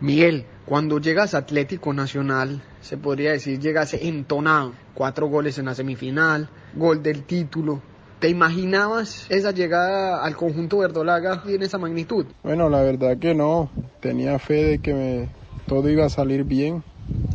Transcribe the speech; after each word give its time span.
Miguel, 0.00 0.46
cuando 0.64 0.98
llegas 0.98 1.34
a 1.34 1.38
Atlético 1.38 1.92
Nacional, 1.92 2.62
se 2.80 2.96
podría 2.96 3.32
decir 3.32 3.60
llegas 3.60 3.92
entonado, 3.92 4.72
cuatro 4.94 5.28
goles 5.28 5.58
en 5.58 5.66
la 5.66 5.74
semifinal, 5.74 6.48
gol 6.74 7.02
del 7.02 7.24
título. 7.24 7.82
¿Te 8.18 8.30
imaginabas 8.30 9.26
esa 9.30 9.50
llegada 9.50 10.24
al 10.24 10.36
conjunto 10.36 10.78
verdolaga 10.78 11.42
en 11.46 11.62
esa 11.62 11.76
magnitud? 11.76 12.24
Bueno, 12.42 12.70
la 12.70 12.80
verdad 12.80 13.18
que 13.18 13.34
no. 13.34 13.70
Tenía 14.00 14.38
fe 14.38 14.64
de 14.64 14.78
que 14.78 14.94
me, 14.94 15.28
todo 15.66 15.90
iba 15.90 16.06
a 16.06 16.08
salir 16.08 16.44
bien. 16.44 16.82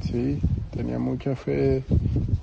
Sí, 0.02 0.41
tenía 0.71 0.97
mucha 0.97 1.36
fe 1.36 1.84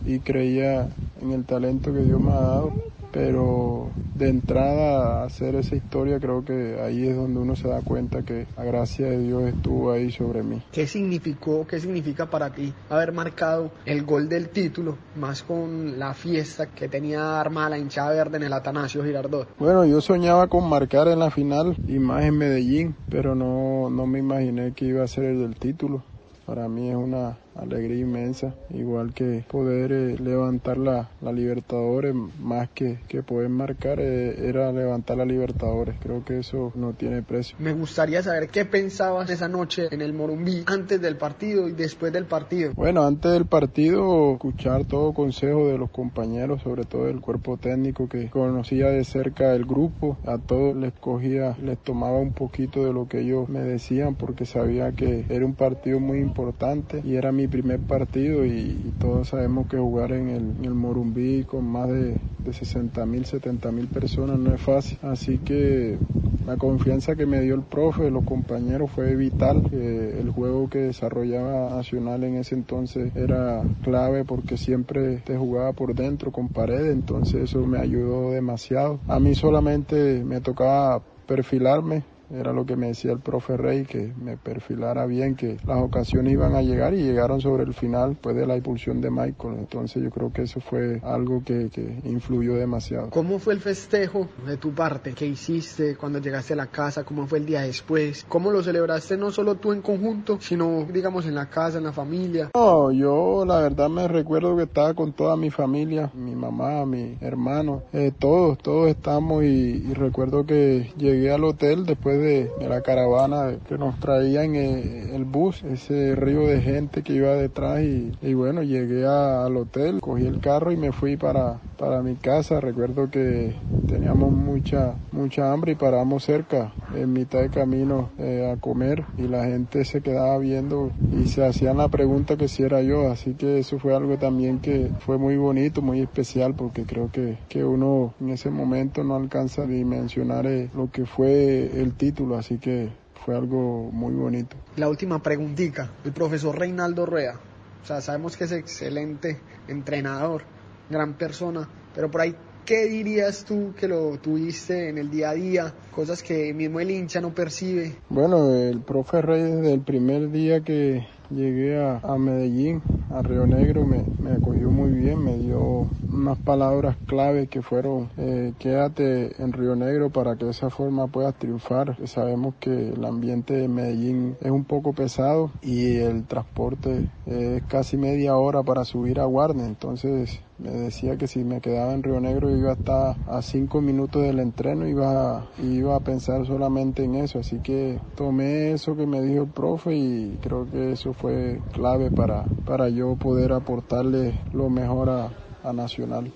y 0.05 0.21
creía 0.21 0.89
en 1.21 1.33
el 1.33 1.45
talento 1.45 1.93
que 1.93 2.01
Dios 2.01 2.21
me 2.21 2.31
ha 2.31 2.41
dado 2.41 2.73
pero 3.13 3.91
de 4.15 4.29
entrada 4.29 5.25
hacer 5.25 5.55
esa 5.55 5.75
historia 5.75 6.19
creo 6.19 6.45
que 6.45 6.79
ahí 6.81 7.07
es 7.07 7.17
donde 7.17 7.41
uno 7.41 7.57
se 7.57 7.69
da 7.69 7.81
cuenta 7.83 8.23
que 8.23 8.47
la 8.57 8.65
gracia 8.65 9.07
de 9.07 9.19
Dios 9.19 9.45
estuvo 9.45 9.91
ahí 9.93 10.11
sobre 10.11 10.43
mí. 10.43 10.63
¿Qué 10.73 10.87
significó, 10.87 11.67
qué 11.67 11.81
significa 11.81 12.27
para 12.27 12.51
ti 12.51 12.73
haber 12.91 13.13
marcado 13.13 13.71
el 13.85 14.05
gol 14.05 14.29
del 14.29 14.49
título, 14.49 14.97
más 15.17 15.43
con 15.43 15.99
la 15.99 16.15
fiesta 16.15 16.67
que 16.67 16.89
tenía 16.89 17.41
armada 17.41 17.71
la 17.71 17.79
hinchada 17.79 18.11
verde 18.11 18.37
en 18.39 18.45
el 18.45 18.53
Atanasio 18.53 19.05
Girardot? 19.05 19.49
Bueno, 19.59 19.85
yo 19.85 20.01
soñaba 20.01 20.49
con 20.49 20.69
marcar 20.69 21.09
en 21.09 21.19
la 21.19 21.31
final 21.31 21.79
y 21.87 21.99
más 21.99 22.25
en 22.25 22.37
Medellín, 22.37 22.97
pero 23.09 23.35
no, 23.35 23.89
no 23.91 24.07
me 24.07 24.19
imaginé 24.19 24.73
que 24.73 24.87
iba 24.87 25.05
a 25.05 25.09
ser 25.09 25.25
el 25.25 25.41
del 25.41 25.57
título. 25.57 26.03
Para 26.47 26.69
mí 26.69 26.91
es 26.91 26.97
una 26.97 27.39
alegría 27.57 28.01
inmensa, 28.01 28.55
igual 28.71 29.13
que 29.13 29.45
poder 29.49 29.93
eh, 29.93 30.17
levantar 30.19 30.79
la, 30.79 31.11
la, 31.21 31.33
Libertadores, 31.33 32.15
más 32.41 32.69
que, 32.71 32.99
que 33.09 33.23
poder 33.23 33.49
marcar, 33.49 33.99
eh, 34.01 34.49
era 34.49 34.71
levantar 34.73 35.17
la 35.17 35.25
Libertadores. 35.25 35.97
Creo 36.01 36.25
que 36.25 36.39
eso 36.39 36.73
no 36.75 36.93
tiene 36.93 37.23
precio. 37.23 37.57
Me 37.59 37.73
gustaría 37.73 38.23
saber 38.23 38.49
qué 38.49 38.65
pensabas 38.65 39.31
esa 39.31 39.49
noche 39.49 39.89
en 39.91 40.01
el 40.01 40.13
Morumbí, 40.13 40.65
antes 40.67 41.01
del 41.01 41.17
partido 41.17 41.69
y 41.69 41.73
después 41.73 42.13
del 42.13 42.27
partido. 42.27 42.73
Bueno, 42.75 43.03
antes 43.05 43.33
del 43.33 43.47
partido, 43.47 44.35
escuchar 44.35 44.85
todo 44.85 45.13
consejo 45.13 45.69
de 45.69 45.79
los 45.79 45.91
compañeros, 45.91 46.63
sobre 46.63 46.85
todo 46.85 47.07
del 47.07 47.21
cuerpo 47.21 47.57
técnico 47.57 48.09
que 48.09 48.29
conocía 48.31 48.89
de 48.89 49.05
cerca 49.05 49.55
el 49.55 49.65
grupo, 49.65 50.19
a 50.27 50.39
todos 50.39 50.77
les 50.77 50.93
cogía, 50.93 51.57
les 51.63 51.79
tomaba 51.79 52.19
un 52.19 52.33
poquito 52.33 52.85
de 52.85 52.93
lo 52.93 53.09
que 53.09 53.21
ellos 53.21 53.49
me 53.49 53.61
decían 53.61 54.15
porque 54.15 54.47
sabía 54.47 54.93
que 54.93 55.25
era 55.29 55.45
un 55.45 55.55
partido 55.55 56.01
muy 56.01 56.19
importante 56.19 57.03
y 57.05 57.17
era 57.17 57.33
mi 57.33 57.42
primer 57.49 57.81
partido 57.81 58.45
y, 58.45 58.93
todos 58.99 59.29
sabemos 59.29 59.67
que 59.67 59.79
jugar 59.79 60.13
en 60.13 60.29
el, 60.29 60.65
en 60.65 60.77
Morumbí 60.77 61.45
con 61.45 61.65
más 61.67 61.89
de, 61.89 62.19
de 62.45 62.53
60 62.53 63.05
mil, 63.07 63.25
70 63.25 63.73
mil 63.73 63.89
personas 63.89 64.39
no 64.39 64.55
es 64.55 64.61
fácil. 64.61 64.99
Así 65.03 65.39
que 65.39 65.99
la 66.47 66.57
confianza 66.57 67.15
que 67.15 67.27
me 67.27 67.41
dio 67.41 67.55
el 67.55 67.63
profe, 67.63 68.11
los 68.11 68.25
compañeros 68.25 68.91
fue 68.91 69.15
vital. 69.17 69.63
el 69.73 70.31
juego 70.31 70.69
que 70.69 70.79
desarrollaba 70.79 71.71
Nacional 71.71 72.25
en 72.25 72.37
ese 72.37 72.55
entonces 72.55 73.15
era 73.17 73.65
clave 73.83 74.25
porque 74.25 74.57
siempre 74.57 75.19
te 75.19 75.37
jugaba 75.37 75.73
por 75.73 75.95
dentro 75.95 76.33
con 76.33 76.49
paredes, 76.49 76.93
entonces 76.93 77.43
eso 77.43 77.67
me 77.67 77.79
ayudó 77.79 78.31
demasiado. 78.31 79.01
A 79.09 79.19
mí 79.21 79.35
solamente 79.35 80.23
me 80.25 80.41
tocaba 80.41 81.03
perfilarme 81.27 82.03
era 82.33 82.53
lo 82.53 82.65
que 82.65 82.77
me 82.77 82.89
decía 82.89 83.13
el 83.13 83.21
profe 83.21 83.57
Rey, 83.57 83.85
que 83.85 84.13
me 84.17 84.37
perfilara 84.37 85.07
bien, 85.07 85.35
que 85.35 85.59
las 85.67 85.83
ocasiones 85.83 86.33
iban 86.33 86.55
a 86.55 86.63
llegar 86.63 86.95
y 86.95 87.03
llegaron 87.03 87.41
sobre 87.41 87.65
el 87.65 87.75
final 87.75 88.11
después 88.11 88.35
de 88.37 88.47
la 88.47 88.57
impulsión 88.57 89.01
de 89.01 89.11
Michael. 89.11 89.57
Entonces 89.59 90.03
yo 90.03 90.11
creo 90.11 90.33
que 90.33 90.43
eso 90.43 90.61
fue 90.61 91.01
algo 91.03 91.43
que, 91.45 91.69
que 91.71 92.01
influyó 92.05 92.55
demasiado. 92.55 93.11
¿Cómo 93.11 93.39
fue 93.39 93.55
el 93.55 93.61
festejo 93.61 94.29
de 94.47 94.57
tu 94.57 94.73
parte? 94.73 95.13
¿Qué 95.13 95.27
hiciste 95.27 95.97
cuando 95.97 96.19
llegaste 96.19 96.55
a 96.55 96.57
la 96.57 96.69
casa? 96.69 97.05
¿Cómo 97.05 97.27
fue 97.27 97.39
el 97.39 97.47
día 97.47 97.63
después? 97.63 98.25
¿Cómo 98.29 98.51
lo 98.51 98.63
celebraste 98.63 99.17
no 99.17 99.31
solo 99.31 99.57
tú 99.57 99.73
en 99.73 99.83
conjunto, 99.83 100.39
sino 100.41 100.87
digamos 100.93 101.27
en 101.27 101.35
la 101.35 101.47
casa, 101.47 101.79
en 101.79 101.85
la 101.85 101.93
familia? 101.93 102.51
No, 102.55 102.91
yo 102.93 103.45
la 103.47 103.59
verdad 103.59 103.89
me 103.91 104.09
recuerdo 104.09 104.57
que 104.57 104.65
estaba 104.65 104.95
con 104.95 105.13
toda 105.13 105.37
mi 105.37 105.51
familia, 105.51 106.11
mi 106.15 106.35
mamá, 106.35 106.87
mi 106.87 107.19
hermano, 107.21 107.83
eh, 107.93 108.13
todos, 108.19 108.59
todos 108.59 108.89
estamos 108.89 109.45
y, 109.45 109.47
y 109.47 109.95
recuerdo 109.95 110.47
que 110.47 110.91
llegué 110.97 111.31
al 111.31 111.45
hotel 111.45 111.85
después 111.85 112.19
de, 112.19 112.22
la 112.61 112.81
caravana 112.83 113.57
que 113.69 113.77
nos 113.77 113.99
traía 113.99 114.45
en 114.45 114.55
eh, 114.55 115.15
el, 115.15 115.25
bus, 115.25 115.63
ese 115.65 116.15
río 116.15 116.47
de 116.47 116.61
gente 116.61 117.03
que 117.03 117.15
iba 117.15 117.35
detrás 117.35 117.81
y, 117.83 118.35
bueno, 118.35 118.63
llegué 118.63 119.07
al 119.07 119.57
hotel, 119.57 120.01
cogí 120.01 120.27
el 120.27 120.41
carro 120.41 120.73
y 120.73 120.77
me 120.77 120.93
fui 120.93 121.17
para, 121.17 121.61
para 121.79 122.03
mi 122.03 122.15
casa. 122.15 122.61
Recuerdo 122.61 123.11
que 123.11 123.55
teníamos 123.89 124.33
mucha, 124.33 124.95
mucha 125.11 125.53
hambre 125.53 125.73
y 125.73 125.75
paramos 125.75 126.25
cerca, 126.25 126.73
en 126.95 127.13
mitad 127.13 127.41
de 127.41 127.51
camino 127.51 128.11
eh, 128.19 128.51
a 128.53 128.61
comer 128.61 129.05
y 129.17 129.29
la 129.29 129.45
gente 129.45 129.85
se 129.85 130.01
quedaba 130.01 130.39
viendo 130.39 130.93
y 131.11 131.27
se 131.27 131.45
hacían 131.45 131.77
la 131.79 131.89
pregunta 131.89 132.37
que 132.37 132.49
si 132.49 132.63
era 132.63 132.83
yo, 132.83 133.11
así 133.11 133.35
que 133.35 133.59
eso 133.59 133.79
fue 133.79 133.95
algo 133.95 134.19
también 134.19 134.61
que 134.61 134.93
fue 135.01 135.19
muy 135.19 135.37
bonito, 135.37 135.83
muy 135.83 136.01
especial 136.01 136.55
porque 136.55 136.85
creo 136.85 137.11
que, 137.11 137.39
que 137.49 137.65
uno 137.65 138.15
en 138.21 138.31
ese 138.31 138.51
momento 138.51 139.05
no 139.05 139.17
alcanza 139.17 139.63
a 139.63 139.67
dimensionar 139.67 140.47
eh, 140.47 140.71
lo 140.75 140.91
que 140.91 141.07
fue 141.07 141.71
el 141.81 141.95
título. 141.95 142.37
Así 142.37 142.59
que 142.59 142.91
fue 143.25 143.37
algo 143.37 143.91
muy 143.93 144.15
bonito. 144.15 144.57
La 144.77 144.89
última 144.89 145.23
preguntita, 145.23 145.91
el 146.05 146.13
profesor 146.13 146.59
Reinaldo 146.59 147.07
Rueda, 147.07 147.39
o 147.83 147.87
sea, 147.87 148.01
sabemos 148.01 148.37
que 148.37 148.45
es 148.45 148.53
excelente 148.53 149.41
entrenador, 149.69 150.43
gran 150.91 151.15
persona, 151.15 151.69
pero 151.95 152.11
por 152.11 152.21
ahí, 152.23 152.35
¿qué 152.65 152.87
dirías 152.87 153.45
tú 153.45 153.73
que 153.79 153.89
lo 153.89 154.19
tuviste 154.19 154.89
en 154.89 154.99
el 154.99 155.11
día 155.11 155.31
a 155.31 155.35
día? 155.35 155.75
Cosas 155.95 156.23
que 156.23 156.53
mismo 156.55 156.81
el 156.81 156.91
hincha 156.91 157.21
no 157.21 157.35
percibe. 157.35 157.97
Bueno, 158.09 158.55
el 158.55 158.81
profe 158.81 159.23
Rey 159.23 159.43
desde 159.43 159.75
el 159.75 159.81
primer 159.81 160.31
día 160.31 160.61
que 160.61 161.07
llegué 161.31 161.83
a, 161.83 162.17
Medellín, 162.19 162.83
a 163.11 163.23
Río 163.23 163.47
Negro, 163.47 163.87
me, 163.87 164.05
acogió 164.33 164.71
muy 164.71 164.91
bien, 164.91 165.25
me 165.25 165.39
dio 165.39 165.89
unas 166.13 166.39
palabras 166.39 166.97
clave 167.07 167.47
que 167.47 167.63
fueron 167.63 168.11
eh, 168.19 168.53
quédate 168.59 169.43
en 169.43 169.53
Río 169.53 169.75
Negro 169.75 170.11
para 170.11 170.37
que 170.37 170.45
de 170.45 170.51
esa 170.51 170.71
forma 170.71 171.07
puedas 171.07 171.35
triunfar. 171.35 171.97
Sabemos 172.07 172.55
que 172.61 172.91
el 172.91 173.05
ambiente 173.05 173.55
de 173.55 173.69
Medellín 173.69 174.37
es 174.41 174.51
un 174.51 174.65
poco 174.65 174.93
pesado 174.93 175.51
y 175.63 175.97
el 175.97 176.25
transporte 176.27 177.09
es 177.27 177.63
casi 177.65 177.97
media 177.97 178.37
hora 178.37 178.63
para 178.63 178.85
subir 178.85 179.21
a 179.21 179.25
Guarne, 179.25 179.65
entonces 179.65 180.41
me 180.59 180.71
decía 180.71 181.17
que 181.17 181.27
si 181.27 181.45
me 181.45 181.61
quedaba 181.61 181.93
en 181.93 182.03
Río 182.03 182.21
Negro 182.21 182.51
iba 182.51 182.71
a 182.71 182.75
estar 182.75 183.17
a 183.27 183.43
cinco 183.43 183.81
minutos 183.81 184.23
del 184.23 184.39
entreno, 184.39 184.87
iba, 184.87 185.47
iba 185.63 185.97
a 185.97 186.01
pensar 186.01 186.47
solamente 186.47 187.05
en 187.05 187.17
eso, 187.17 187.41
así 187.41 187.59
que 187.59 187.99
tomé 188.17 188.73
eso 188.73 188.97
que 188.97 189.07
me 189.07 189.21
dijo 189.21 189.43
el 189.43 189.51
profe 189.51 189.95
y 189.95 190.39
creo 190.43 190.71
que 190.71 190.93
eso 190.93 191.13
fue 191.13 191.61
clave 191.73 192.11
para, 192.11 192.45
para 192.65 192.89
yo 192.89 193.17
poder 193.17 193.53
aportarle 193.53 194.39
lo 194.53 194.69
mejor 194.71 195.11
a, 195.11 195.33
a 195.65 195.73
Nacional. 195.73 196.31